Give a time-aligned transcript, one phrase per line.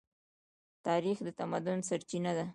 [0.87, 2.45] تاریخ د تمدن سرچینه ده.